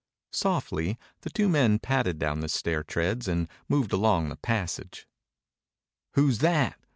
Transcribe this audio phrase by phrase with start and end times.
[0.33, 5.07] Softly the two men padded down the stair treads and moved along the passage.
[6.15, 6.79] "Who's that?"